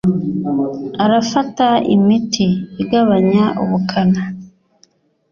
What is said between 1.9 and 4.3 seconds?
imiti igabanya ubukana.